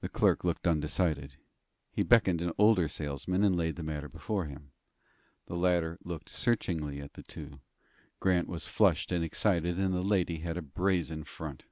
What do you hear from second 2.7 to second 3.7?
salesman, and